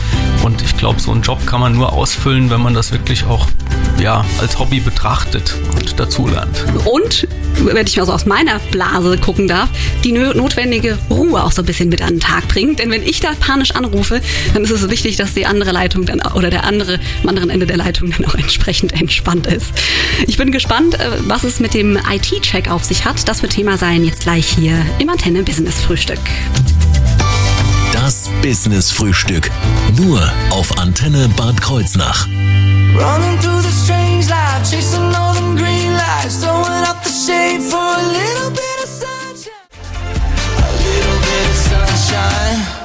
und 0.44 0.64
ich 0.64 0.76
glaube, 0.76 1.00
so 1.00 1.12
einen 1.12 1.22
Job 1.22 1.46
kann 1.46 1.60
man 1.60 1.74
nur 1.74 1.94
ausfüllen, 1.94 2.50
wenn 2.50 2.62
man 2.62 2.74
das 2.74 2.92
wirklich 2.92 3.26
auch 3.26 3.48
ja, 4.00 4.26
als 4.40 4.60
Hobby 4.60 4.80
betrachtet 4.80 5.56
und 5.76 6.00
dazulernt. 6.00 6.66
Und, 6.86 7.28
wenn 7.60 7.88
ich 7.88 7.98
mal 7.98 8.06
so 8.06 8.14
aus 8.14 8.26
meiner 8.26 8.60
Blase 8.72 9.18
gucken 9.18 9.48
darf, 9.48 9.70
die 10.04 10.12
notwendige 10.12 10.98
Ruhe 11.10 11.44
auch 11.44 11.52
so 11.52 11.62
ein 11.62 11.66
bisschen 11.66 11.90
mit 11.90 12.02
an 12.02 12.16
den 12.16 12.20
Tag 12.20 12.48
bringt. 12.48 12.80
Denn 12.80 12.92
wenn 12.92 13.02
ich 13.02 13.20
da 13.20 13.32
panisch 13.40 13.72
anrufe, 13.72 14.22
dann 14.54 14.64
ist 14.64 14.72
es 14.72 14.90
wichtig, 14.90 15.16
dass 15.16 15.34
die 15.34 15.46
andere 15.46 15.72
Leitung 15.72 16.06
dann 16.06 16.22
oder 16.34 16.50
der 16.50 16.66
andere 16.66 17.00
am 17.24 17.30
anderen 17.30 17.50
Ende 17.50 17.66
der 17.66 17.78
Leitung 17.78 18.12
dann 18.12 18.26
auch 18.26 18.36
entsprechend 18.36 18.94
entspannt 18.94 19.48
ist. 19.48 19.72
Ich 20.28 20.38
bin 20.38 20.52
gespannt, 20.52 21.00
äh, 21.00 21.12
was 21.28 21.44
es 21.44 21.60
mit 21.60 21.74
dem 21.74 21.98
IT-Check 21.98 22.70
auf 22.70 22.84
sich 22.84 23.06
hat. 23.06 23.28
Das 23.28 23.42
wird 23.42 23.54
Thema 23.54 23.78
sein 23.78 24.04
jetzt 24.08 24.22
gleich 24.22 24.48
hier 24.48 24.86
im 25.00 25.10
Antenne 25.10 25.44
Business 25.44 25.82
Frühstück. 25.82 26.20
Das 27.92 28.30
Business-Frühstück. 28.42 29.52
Nur 29.98 30.22
auf 30.52 30.78
Antenne 30.78 31.28
Bad 31.36 31.60
Kreuznach. 31.60 32.26
Running 32.26 33.38
through 33.42 33.62
the 33.62 33.72
strange 33.84 34.30
life, 34.30 34.64
chasing 34.70 35.14
all 35.14 35.34
them 35.34 35.58
green 35.58 35.92
lights, 35.94 36.38
throwing 36.38 36.84
up 36.88 37.04
the 37.04 37.10
shade 37.10 37.62
for 37.62 37.78
a 37.78 38.02
little 38.08 38.50
bit 38.52 38.84
of 38.84 38.90
sunshine. 38.90 39.52
A 40.58 40.72
little 40.84 41.20
bit 41.20 41.50
of 41.50 41.58
sunshine. 41.58 42.77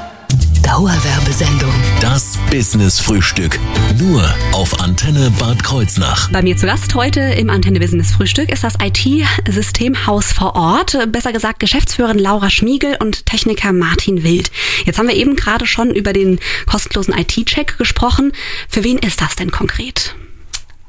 Dauerwerbesendung. 0.62 1.72
Das 2.00 2.38
Business-Frühstück. 2.50 3.58
Nur 3.98 4.22
auf 4.52 4.80
Antenne 4.80 5.30
Bad 5.38 5.62
Kreuznach. 5.62 6.30
Bei 6.30 6.40
mir 6.40 6.56
zu 6.56 6.66
Gast 6.66 6.94
heute 6.94 7.20
im 7.20 7.50
Antenne 7.50 7.80
Business 7.80 8.12
Frühstück 8.12 8.50
ist 8.50 8.64
das 8.64 8.74
IT-Systemhaus 8.80 10.32
vor 10.32 10.54
Ort, 10.54 10.96
besser 11.10 11.32
gesagt 11.32 11.60
Geschäftsführerin 11.60 12.18
Laura 12.18 12.48
Schmiegel 12.48 12.96
und 13.00 13.26
Techniker 13.26 13.72
Martin 13.72 14.22
Wild. 14.22 14.50
Jetzt 14.84 14.98
haben 14.98 15.08
wir 15.08 15.16
eben 15.16 15.36
gerade 15.36 15.66
schon 15.66 15.90
über 15.90 16.12
den 16.12 16.38
kostenlosen 16.66 17.14
IT-Check 17.14 17.76
gesprochen. 17.78 18.32
Für 18.68 18.84
wen 18.84 18.98
ist 18.98 19.20
das 19.20 19.36
denn 19.36 19.50
konkret? 19.50 20.14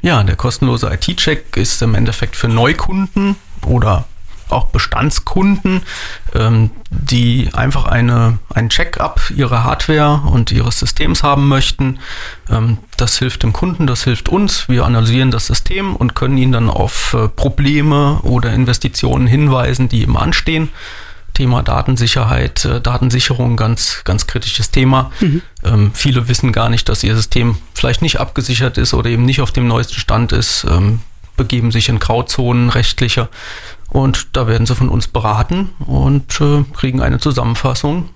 Ja, 0.01 0.23
der 0.23 0.35
kostenlose 0.35 0.91
IT-Check 0.93 1.57
ist 1.57 1.81
im 1.81 1.95
Endeffekt 1.95 2.35
für 2.35 2.47
Neukunden 2.47 3.35
oder 3.65 4.05
auch 4.53 4.67
Bestandskunden, 4.67 5.81
ähm, 6.33 6.71
die 6.89 7.49
einfach 7.53 7.85
eine, 7.85 8.39
einen 8.53 8.69
Check-up 8.69 9.31
ihrer 9.35 9.63
Hardware 9.63 10.21
und 10.31 10.51
ihres 10.51 10.79
Systems 10.79 11.23
haben 11.23 11.47
möchten. 11.47 11.99
Ähm, 12.49 12.77
das 12.97 13.17
hilft 13.17 13.43
dem 13.43 13.53
Kunden, 13.53 13.87
das 13.87 14.03
hilft 14.03 14.29
uns. 14.29 14.69
Wir 14.69 14.85
analysieren 14.85 15.31
das 15.31 15.47
System 15.47 15.95
und 15.95 16.15
können 16.15 16.37
ihn 16.37 16.51
dann 16.51 16.69
auf 16.69 17.13
äh, 17.13 17.27
Probleme 17.27 18.19
oder 18.21 18.53
Investitionen 18.53 19.27
hinweisen, 19.27 19.89
die 19.89 20.01
eben 20.01 20.17
anstehen. 20.17 20.69
Thema 21.33 21.63
Datensicherheit, 21.63 22.63
äh, 22.65 22.79
Datensicherung, 22.79 23.57
ganz, 23.57 24.01
ganz 24.03 24.27
kritisches 24.27 24.69
Thema. 24.71 25.11
Ähm, 25.63 25.91
viele 25.93 26.27
wissen 26.27 26.51
gar 26.51 26.69
nicht, 26.69 26.89
dass 26.89 27.03
ihr 27.03 27.15
System 27.15 27.57
vielleicht 27.73 28.01
nicht 28.01 28.19
abgesichert 28.19 28.77
ist 28.77 28.93
oder 28.93 29.09
eben 29.09 29.25
nicht 29.25 29.41
auf 29.41 29.51
dem 29.51 29.67
neuesten 29.67 29.99
Stand 29.99 30.31
ist, 30.31 30.65
ähm, 30.69 30.99
begeben 31.35 31.71
sich 31.71 31.89
in 31.89 31.99
Grauzonen 31.99 32.69
rechtliche. 32.69 33.29
Und 33.93 34.35
da 34.35 34.47
werden 34.47 34.65
sie 34.65 34.75
von 34.75 34.89
uns 34.89 35.07
beraten 35.07 35.69
und 35.85 36.41
äh, 36.41 36.63
kriegen 36.73 37.01
eine 37.01 37.19
Zusammenfassung. 37.19 38.09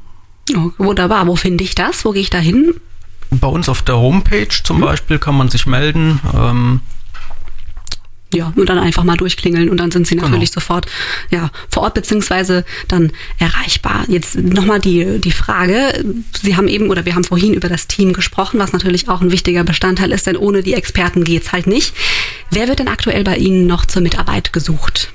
Oh, 0.55 0.72
wunderbar. 0.77 1.27
Wo 1.27 1.36
finde 1.36 1.63
ich 1.63 1.75
das? 1.75 2.03
Wo 2.03 2.12
gehe 2.12 2.22
ich 2.22 2.29
da 2.29 2.39
hin? 2.39 2.74
Bei 3.29 3.48
uns 3.48 3.69
auf 3.69 3.81
der 3.84 3.98
Homepage 3.98 4.48
zum 4.63 4.81
Beispiel 4.81 5.19
kann 5.19 5.36
man 5.38 5.50
sich 5.50 5.67
melden. 5.67 6.19
Ähm, 6.34 6.79
Ja, 8.34 8.51
und 8.55 8.67
dann 8.67 8.79
einfach 8.79 9.03
mal 9.03 9.17
durchklingeln 9.17 9.69
und 9.69 9.77
dann 9.77 9.91
sind 9.91 10.07
sie 10.07 10.15
natürlich 10.15 10.51
sofort 10.51 10.86
ja, 11.29 11.50
vor 11.69 11.84
Ort 11.84 11.93
beziehungsweise 11.93 12.65
dann 12.88 13.12
erreichbar. 13.38 14.05
Jetzt 14.07 14.36
nochmal 14.36 14.79
die, 14.79 15.19
die 15.19 15.31
Frage, 15.31 16.03
Sie 16.41 16.55
haben 16.57 16.67
eben 16.67 16.89
oder 16.89 17.05
wir 17.05 17.15
haben 17.15 17.24
vorhin 17.24 17.53
über 17.53 17.69
das 17.69 17.88
Team 17.88 18.13
gesprochen, 18.13 18.60
was 18.60 18.74
natürlich 18.74 19.07
auch 19.10 19.22
ein 19.22 19.31
wichtiger 19.31 19.63
Bestandteil 19.63 20.12
ist, 20.12 20.25
denn 20.25 20.38
ohne 20.38 20.63
die 20.63 20.74
Experten 20.74 21.24
geht's 21.24 21.51
halt 21.51 21.67
nicht. 21.67 21.93
Wer 22.51 22.67
wird 22.67 22.79
denn 22.79 22.88
aktuell 22.89 23.24
bei 23.24 23.38
Ihnen 23.38 23.67
noch 23.67 23.86
zur 23.86 24.01
Mitarbeit 24.01 24.51
gesucht? 24.53 25.12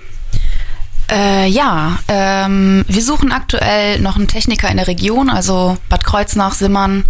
Äh, 1.12 1.47
ja, 1.49 1.99
ähm, 2.09 2.87
wir 2.88 3.02
suchen 3.02 3.33
aktuell 3.33 4.00
noch 4.00 4.16
einen 4.16 4.28
Techniker 4.28 4.71
in 4.71 4.78
der 4.78 4.87
Region, 4.87 5.28
also 5.28 5.76
Bad 5.90 6.04
Kreuznach, 6.04 6.54
Simmern, 6.54 7.04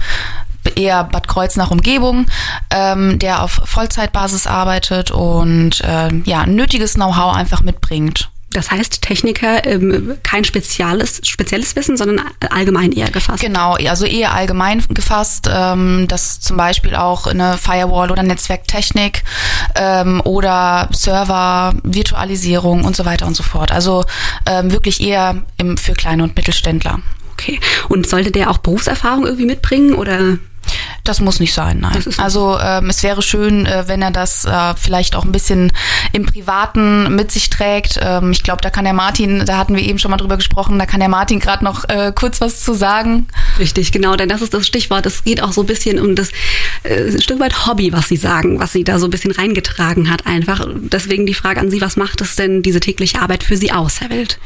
eher 0.75 1.04
Bad 1.04 1.28
Kreuznach 1.28 1.71
Umgebung, 1.71 2.26
ähm, 2.71 3.21
der 3.21 3.44
auf 3.44 3.61
Vollzeitbasis 3.64 4.49
arbeitet 4.49 5.12
und 5.12 5.82
ähm, 5.85 6.25
ja, 6.26 6.47
nötiges 6.47 6.94
Know-how 6.94 7.37
einfach 7.37 7.62
mitbringt. 7.62 8.32
Das 8.52 8.71
heißt, 8.71 9.02
Techniker, 9.02 9.64
ähm, 9.66 10.18
kein 10.23 10.44
spezielles, 10.44 11.21
spezielles 11.25 11.75
Wissen, 11.76 11.97
sondern 11.97 12.21
allgemein 12.50 12.92
eher 12.92 13.11
gefasst. 13.11 13.42
Genau, 13.42 13.75
also 13.75 14.04
eher 14.04 14.32
allgemein 14.35 14.82
gefasst, 14.88 15.49
ähm, 15.52 16.06
dass 16.09 16.40
zum 16.40 16.56
Beispiel 16.56 16.94
auch 16.94 17.26
eine 17.26 17.59
Firewall 17.59 18.11
oder 18.11 18.23
Netzwerktechnik 18.23 19.25
ähm, 19.75 20.21
oder 20.25 20.88
Server, 20.92 21.75
Virtualisierung 21.82 22.85
und 22.85 22.97
so 22.97 23.04
weiter 23.04 23.26
und 23.26 23.37
so 23.37 23.42
fort. 23.42 23.73
Also 23.73 24.04
ähm, 24.47 24.73
wirklich 24.73 25.00
eher 25.00 25.42
im, 25.59 25.76
für 25.76 25.94
kleine 25.94 26.23
und 26.23 26.37
Mittelständler. 26.37 27.00
Okay. 27.32 27.59
Und 27.88 28.09
sollte 28.09 28.30
der 28.30 28.50
auch 28.50 28.59
Berufserfahrung 28.59 29.25
irgendwie 29.25 29.47
mitbringen 29.47 29.94
oder? 29.94 30.38
Das 31.05 31.21
muss 31.21 31.41
nicht 31.41 31.55
sein, 31.55 31.79
nein. 31.81 32.03
Also 32.19 32.59
ähm, 32.61 32.89
es 32.89 33.03
wäre 33.03 33.21
schön, 33.23 33.67
äh, 33.67 33.85
wenn 33.87 34.01
er 34.01 34.11
das 34.11 34.45
äh, 34.45 34.75
vielleicht 34.77 35.17
auch 35.17 35.25
ein 35.25 35.33
bisschen 35.33 35.73
im 36.13 36.25
Privaten 36.25 37.15
mit 37.15 37.33
sich 37.33 37.51
trägt. 37.51 37.99
Ähm, 38.01 38.31
ich 38.31 38.43
glaube, 38.43 38.61
da 38.63 38.71
kann 38.71 38.85
der 38.85 38.93
Martin, 38.93 39.45
da 39.45 39.59
hatten 39.59 39.75
wir 39.75 39.83
eben 39.83 39.99
schon 39.99 40.11
mal 40.11 40.17
drüber 40.17 40.37
gesprochen, 40.37 40.79
da 40.79 40.87
kann 40.87 41.01
der 41.01 41.09
Martin 41.09 41.41
gerade 41.41 41.65
noch 41.65 41.89
äh, 41.89 42.13
kurz 42.15 42.41
was 42.41 42.63
zu 42.63 42.75
sagen. 42.75 43.27
Richtig, 43.59 43.93
genau, 43.93 44.17
denn 44.17 44.29
das 44.29 44.43
ist 44.43 44.55
das 44.55 44.67
Stichwort. 44.67 45.07
Es 45.07 45.25
geht 45.25 45.43
auch 45.43 45.53
so 45.53 45.63
ein 45.63 45.67
bisschen 45.67 45.99
um 45.99 46.15
das 46.15 46.31
äh, 46.85 47.19
Stück 47.21 47.41
weit 47.41 47.67
Hobby, 47.67 47.93
was 47.93 48.09
Sie 48.09 48.17
sagen, 48.17 48.61
was 48.61 48.73
Sie 48.73 48.85
da 48.85 48.99
so 48.99 49.07
ein 49.07 49.11
bisschen 49.11 49.33
reingetragen 49.33 50.11
hat 50.11 50.27
einfach. 50.27 50.67
Deswegen 50.75 51.27
die 51.27 51.35
Frage 51.35 51.61
an 51.61 51.71
Sie, 51.71 51.81
was 51.81 51.97
macht 51.97 52.21
es 52.21 52.37
denn 52.37 52.63
diese 52.63 52.81
tägliche 52.81 53.21
Arbeit 53.21 53.43
für 53.43 53.57
Sie 53.57 53.73
aus, 53.73 54.01
Herr 54.01 54.11
Wild? 54.11 54.39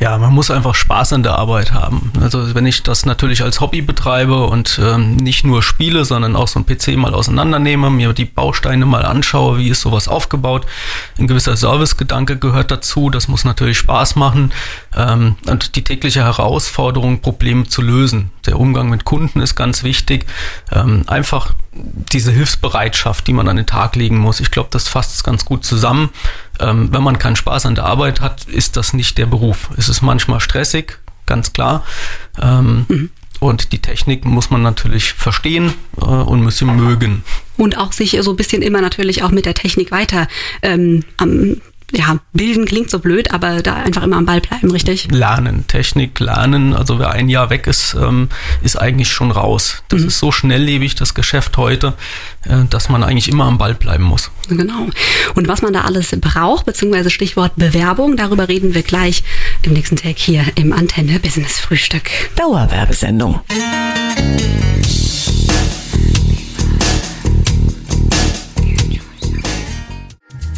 Ja, 0.00 0.18
man 0.18 0.32
muss 0.32 0.50
einfach 0.50 0.74
Spaß 0.74 1.12
an 1.12 1.22
der 1.22 1.38
Arbeit 1.38 1.72
haben. 1.72 2.12
Also 2.20 2.54
wenn 2.54 2.66
ich 2.66 2.82
das 2.82 3.06
natürlich 3.06 3.42
als 3.42 3.60
Hobby 3.60 3.80
betreibe 3.80 4.44
und 4.46 4.80
ähm, 4.82 5.16
nicht 5.16 5.44
nur 5.44 5.62
spiele, 5.62 6.04
sondern 6.04 6.34
auch 6.34 6.48
so 6.48 6.58
ein 6.58 6.66
PC 6.66 6.96
mal 6.96 7.14
auseinandernehme, 7.14 7.90
mir 7.90 8.12
die 8.12 8.24
Bausteine 8.24 8.86
mal 8.86 9.04
anschaue, 9.04 9.58
wie 9.58 9.68
ist 9.68 9.82
sowas 9.82 10.08
aufgebaut, 10.08 10.66
ein 11.16 11.28
gewisser 11.28 11.56
Servicegedanke 11.56 12.38
gehört 12.38 12.72
dazu, 12.72 13.08
das 13.08 13.28
muss 13.28 13.44
natürlich 13.44 13.78
Spaß 13.78 14.16
machen 14.16 14.52
ähm, 14.96 15.36
und 15.46 15.76
die 15.76 15.84
tägliche 15.84 16.24
Herausforderung, 16.24 17.20
Probleme 17.20 17.64
zu 17.64 17.82
lösen. 17.82 18.30
Der 18.46 18.58
Umgang 18.58 18.90
mit 18.90 19.04
Kunden 19.04 19.40
ist 19.40 19.54
ganz 19.54 19.82
wichtig. 19.82 20.26
Ähm, 20.72 21.04
einfach 21.06 21.54
diese 21.72 22.30
Hilfsbereitschaft, 22.32 23.26
die 23.26 23.32
man 23.32 23.48
an 23.48 23.56
den 23.56 23.66
Tag 23.66 23.96
legen 23.96 24.18
muss. 24.18 24.40
Ich 24.40 24.50
glaube, 24.50 24.68
das 24.70 24.88
fasst 24.88 25.14
es 25.14 25.24
ganz 25.24 25.44
gut 25.44 25.64
zusammen. 25.64 26.10
Ähm, 26.60 26.92
wenn 26.92 27.02
man 27.02 27.18
keinen 27.18 27.36
Spaß 27.36 27.66
an 27.66 27.74
der 27.74 27.84
Arbeit 27.84 28.20
hat, 28.20 28.44
ist 28.44 28.76
das 28.76 28.92
nicht 28.92 29.18
der 29.18 29.26
Beruf. 29.26 29.70
Es 29.76 29.88
ist 29.88 30.02
manchmal 30.02 30.40
stressig, 30.40 30.98
ganz 31.26 31.52
klar. 31.52 31.84
Ähm, 32.40 33.10
Und 33.40 33.72
die 33.72 33.80
Technik 33.80 34.24
muss 34.24 34.50
man 34.50 34.62
natürlich 34.62 35.12
verstehen 35.12 35.74
äh, 36.00 36.04
und 36.04 36.42
muss 36.42 36.56
sie 36.58 36.64
mögen. 36.64 37.24
Und 37.56 37.76
auch 37.76 37.92
sich 37.92 38.16
so 38.20 38.30
ein 38.30 38.36
bisschen 38.36 38.62
immer 38.62 38.80
natürlich 38.80 39.22
auch 39.22 39.30
mit 39.30 39.44
der 39.44 39.54
Technik 39.54 39.90
weiter 39.90 40.28
ähm, 40.62 41.04
am 41.18 41.60
ja, 41.92 42.18
bilden 42.32 42.64
klingt 42.64 42.90
so 42.90 42.98
blöd, 42.98 43.30
aber 43.32 43.62
da 43.62 43.74
einfach 43.74 44.02
immer 44.02 44.16
am 44.16 44.26
Ball 44.26 44.40
bleiben, 44.40 44.70
richtig? 44.70 45.08
Lernen, 45.10 45.66
Technik 45.68 46.18
lernen. 46.18 46.74
Also 46.74 46.98
wer 46.98 47.10
ein 47.10 47.28
Jahr 47.28 47.50
weg 47.50 47.66
ist, 47.66 47.94
ähm, 47.94 48.28
ist 48.62 48.76
eigentlich 48.76 49.12
schon 49.12 49.30
raus. 49.30 49.82
Das 49.88 50.02
ist 50.02 50.18
so 50.18 50.32
schnelllebig, 50.32 50.94
das 50.94 51.14
Geschäft 51.14 51.56
heute, 51.56 51.94
äh, 52.44 52.64
dass 52.68 52.88
man 52.88 53.04
eigentlich 53.04 53.28
immer 53.28 53.44
am 53.44 53.58
Ball 53.58 53.74
bleiben 53.74 54.04
muss. 54.04 54.30
Genau. 54.48 54.88
Und 55.34 55.48
was 55.48 55.62
man 55.62 55.72
da 55.72 55.82
alles 55.82 56.14
braucht, 56.20 56.66
beziehungsweise 56.66 57.10
Stichwort 57.10 57.56
Bewerbung, 57.56 58.16
darüber 58.16 58.48
reden 58.48 58.74
wir 58.74 58.82
gleich 58.82 59.22
im 59.62 59.72
nächsten 59.72 59.96
Tag 59.96 60.18
hier 60.18 60.44
im 60.56 60.72
Antenne 60.72 61.20
Business 61.20 61.60
Frühstück. 61.60 62.10
Dauerwerbesendung. 62.36 63.40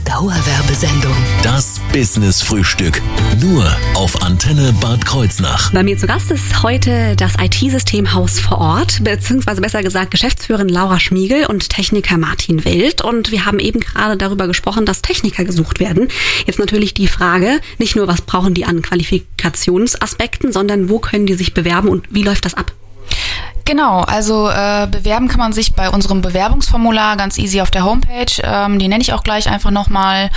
Dauerwerbesendung. 0.05 0.56
Dauerwerbesendung. 0.77 1.17
Das 1.43 1.81
Business 1.93 2.43
Frühstück. 2.43 3.01
Nur 3.41 3.65
auf 3.95 4.23
Antenne 4.23 4.75
Bad 4.81 5.07
Kreuznach. 5.07 5.73
Bei 5.73 5.83
mir 5.83 5.97
zu 5.97 6.07
Gast 6.07 6.31
ist 6.31 6.63
heute 6.63 7.17
das 7.17 7.35
IT-Systemhaus 7.41 8.41
vor 8.41 8.59
Ort, 8.59 9.03
beziehungsweise 9.03 9.63
besser 9.63 9.83
gesagt 9.83 10.11
Geschäftsführerin 10.11 10.69
Laura 10.69 11.01
Schmiegel 11.01 11.47
und 11.47 11.71
Techniker 11.71 12.19
Martin 12.19 12.65
Wild. 12.65 13.01
Und 13.01 13.31
wir 13.31 13.47
haben 13.47 13.59
eben 13.59 13.81
gerade 13.81 14.19
darüber 14.19 14.47
gesprochen, 14.47 14.85
dass 14.85 15.01
Techniker 15.01 15.45
gesucht 15.45 15.81
werden. 15.81 16.09
Jetzt 16.47 16.59
natürlich 16.59 16.93
die 16.93 17.09
Frage, 17.09 17.61
nicht 17.79 17.97
nur, 17.97 18.07
was 18.07 18.21
brauchen 18.21 18.53
die 18.53 18.67
an 18.67 18.83
Qualifikationsaspekten, 18.83 20.53
sondern 20.53 20.91
wo 20.91 20.99
können 20.99 21.27
die 21.27 21.35
sich 21.35 21.55
bewerben 21.55 21.89
und 21.89 22.05
wie 22.11 22.23
läuft 22.23 22.45
das 22.45 22.55
ab? 22.55 22.73
Genau, 23.67 24.03
also 24.03 24.49
äh, 24.49 24.87
bewerben 24.89 25.27
kann 25.27 25.41
man 25.41 25.53
sich 25.53 25.75
bei 25.75 25.91
unserem 25.91 26.23
Bewerbungsformular 26.23 27.17
ganz 27.17 27.37
easy 27.37 27.61
auf 27.61 27.73
der 27.73 27.85
Homepage. 27.85 28.41
Ähm, 28.45 28.79
die 28.79 28.87
nenne 28.87 29.03
ich 29.03 29.13
auch 29.13 29.25
gleich 29.25 29.51
einfach 29.51 29.73
nochmal. 29.73 30.31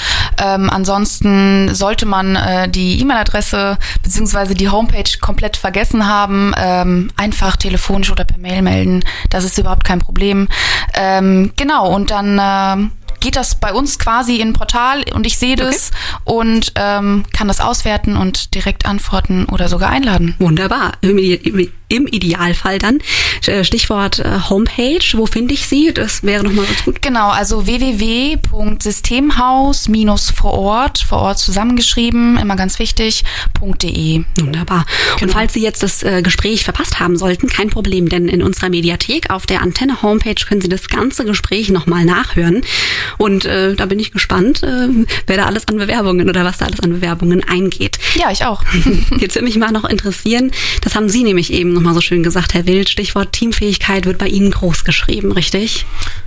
Ähm, 0.43 0.67
ansonsten 0.67 1.73
sollte 1.75 2.07
man 2.07 2.35
äh, 2.35 2.67
die 2.67 2.99
E-Mail-Adresse 2.99 3.77
beziehungsweise 4.01 4.55
die 4.55 4.69
Homepage 4.69 5.19
komplett 5.21 5.57
vergessen 5.57 6.07
haben, 6.07 6.53
ähm, 6.57 7.11
einfach 7.17 7.55
telefonisch 7.55 8.11
oder 8.11 8.25
per 8.25 8.39
Mail 8.39 8.63
melden. 8.63 9.03
Das 9.29 9.43
ist 9.43 9.59
überhaupt 9.59 9.83
kein 9.83 9.99
Problem. 9.99 10.47
Ähm, 10.95 11.53
genau, 11.55 11.87
und 11.93 12.09
dann 12.09 12.39
äh, 12.39 12.89
geht 13.19 13.35
das 13.35 13.59
bei 13.59 13.73
uns 13.73 13.99
quasi 13.99 14.37
in 14.37 14.49
ein 14.49 14.53
Portal 14.53 15.03
und 15.13 15.27
ich 15.27 15.37
sehe 15.37 15.55
das 15.55 15.91
und 16.23 16.73
ähm, 16.75 17.25
kann 17.31 17.47
das 17.47 17.61
auswerten 17.61 18.17
und 18.17 18.55
direkt 18.55 18.87
antworten 18.87 19.45
oder 19.45 19.67
sogar 19.67 19.91
einladen. 19.91 20.33
Wunderbar. 20.39 20.93
Im, 21.89 22.07
Idealfall 22.07 22.79
dann. 22.79 22.99
Äh, 23.45 23.63
Stichwort 23.63 24.19
äh, 24.19 24.39
Homepage. 24.49 24.99
Wo 25.13 25.25
finde 25.25 25.53
ich 25.53 25.67
sie? 25.67 25.93
Das 25.93 26.23
wäre 26.23 26.43
nochmal 26.43 26.65
ganz 26.65 26.85
gut. 26.85 27.01
Genau, 27.01 27.29
also 27.29 27.65
www.systemhaus 27.65 29.89
vor 30.35 30.53
Ort, 30.53 30.99
vor 30.99 31.19
Ort 31.19 31.39
zusammengeschrieben, 31.39 32.37
immer 32.37 32.55
ganz 32.55 32.79
wichtig, 32.79 33.23
.de. 33.81 34.23
Wunderbar. 34.39 34.85
Und 35.21 35.31
falls 35.31 35.53
Sie 35.53 35.61
jetzt 35.61 35.83
das 35.83 36.03
äh, 36.03 36.21
Gespräch 36.21 36.63
verpasst 36.63 36.99
haben 36.99 37.17
sollten, 37.17 37.47
kein 37.47 37.69
Problem, 37.69 38.09
denn 38.09 38.27
in 38.27 38.43
unserer 38.43 38.69
Mediathek 38.69 39.29
auf 39.29 39.45
der 39.45 39.61
Antenne 39.61 40.01
Homepage 40.01 40.43
können 40.47 40.61
Sie 40.61 40.69
das 40.69 40.87
ganze 40.87 41.25
Gespräch 41.25 41.69
nochmal 41.69 42.05
nachhören. 42.05 42.61
Und 43.17 43.45
äh, 43.45 43.75
da 43.75 43.85
bin 43.85 43.99
ich 43.99 44.11
gespannt, 44.11 44.63
äh, 44.63 44.87
wer 45.27 45.37
da 45.37 45.45
alles 45.45 45.67
an 45.67 45.77
Bewerbungen 45.77 46.29
oder 46.29 46.45
was 46.45 46.59
da 46.59 46.65
alles 46.65 46.79
an 46.79 46.91
Bewerbungen 46.91 47.43
eingeht. 47.43 47.99
Ja, 48.15 48.31
ich 48.31 48.45
auch. 48.45 48.63
Jetzt 49.19 49.35
würde 49.35 49.45
mich 49.45 49.57
mal 49.57 49.71
noch 49.71 49.85
interessieren, 49.85 50.51
das 50.81 50.95
haben 50.95 51.09
Sie 51.09 51.23
nämlich 51.23 51.51
eben 51.51 51.78
nochmal 51.79 51.93
so 51.93 52.01
schön 52.01 52.23
gesagt, 52.23 52.53
Herr 52.53 52.65
Wild, 52.65 52.89
Stichwort 52.89 53.31
Teamfähigkeit 53.31 54.05
wird 54.05 54.17
bei 54.17 54.27
Ihnen 54.27 54.51
groß 54.51 54.83
geschrieben, 54.83 55.31
richtig? 55.31 55.85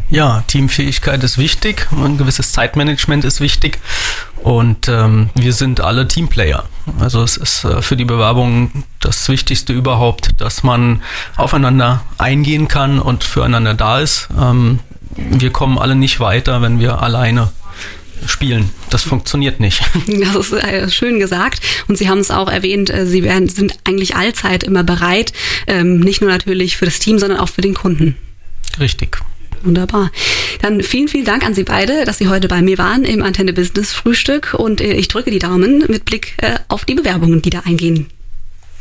Ja, 0.09 0.42
Teamfähigkeit 0.47 1.23
ist 1.23 1.37
wichtig, 1.37 1.88
ein 1.92 2.16
gewisses 2.16 2.52
Zeitmanagement 2.52 3.25
ist 3.25 3.40
wichtig 3.40 3.78
und 4.42 4.88
ähm, 4.88 5.28
wir 5.35 5.52
sind 5.52 5.80
alle 5.80 6.09
Teamplayer. 6.09 6.64
Also 6.99 7.23
es 7.23 7.37
ist 7.37 7.64
äh, 7.64 7.82
für 7.82 7.97
die 7.97 8.06
Bewerbung 8.06 8.85
das 9.00 9.28
Wichtigste 9.28 9.75
überhaupt, 9.75 10.40
dass 10.40 10.62
man 10.62 11.02
aufeinander 11.37 12.02
eingehen 12.16 12.66
kann 12.66 12.99
und 12.99 13.23
füreinander 13.23 13.75
da 13.75 14.00
ist. 14.00 14.28
Ähm, 14.40 14.78
wir 15.16 15.50
kommen 15.50 15.78
alle 15.78 15.94
nicht 15.94 16.18
weiter, 16.18 16.62
wenn 16.62 16.80
wir 16.80 17.02
alleine 17.02 17.50
spielen. 18.26 18.71
Das 18.91 19.02
funktioniert 19.02 19.61
nicht. 19.61 19.83
Das 20.23 20.37
ist 20.37 20.52
äh, 20.52 20.91
schön 20.91 21.19
gesagt. 21.19 21.61
Und 21.88 21.97
Sie 21.97 22.09
haben 22.09 22.19
es 22.19 22.31
auch 22.31 22.49
erwähnt, 22.49 22.91
äh, 22.91 23.07
Sie 23.07 23.23
werden, 23.23 23.49
sind 23.49 23.79
eigentlich 23.85 24.17
allzeit 24.17 24.62
immer 24.62 24.85
bereit, 24.85 25.33
ähm, 25.67 26.00
nicht 26.00 26.21
nur 26.21 26.31
natürlich 26.31 26.76
für 26.76 26.85
das 26.85 26.99
Team, 26.99 27.19
sondern 27.19 27.38
auch 27.38 27.49
für 27.49 27.61
den 27.61 27.75
Kunden. 27.75 28.17
Richtig. 28.79 29.19
Wunderbar. 29.62 30.11
Dann 30.61 30.83
vielen, 30.83 31.09
vielen 31.09 31.25
Dank 31.25 31.45
an 31.45 31.55
Sie 31.55 31.64
beide, 31.64 32.05
dass 32.05 32.19
Sie 32.19 32.29
heute 32.29 32.49
bei 32.49 32.62
mir 32.62 32.79
waren 32.79 33.05
im 33.05 33.23
Antenne 33.23 33.52
Business 33.52 33.93
Frühstück. 33.93 34.55
Und 34.55 34.81
äh, 34.81 34.93
ich 34.95 35.09
drücke 35.09 35.31
die 35.31 35.38
Daumen 35.38 35.85
mit 35.88 36.05
Blick 36.05 36.35
äh, 36.38 36.55
auf 36.69 36.85
die 36.85 36.95
Bewerbungen, 36.95 37.43
die 37.43 37.50
da 37.50 37.61
eingehen. 37.61 38.09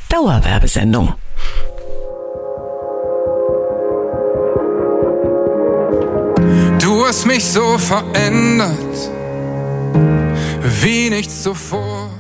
Dauerwerbesendung. 0.10 1.14
Du 6.80 7.06
hast 7.06 7.26
mich 7.26 7.44
so 7.46 7.78
verändert, 7.78 9.12
wie 10.82 11.10
nichts 11.10 11.44
zuvor. 11.44 12.11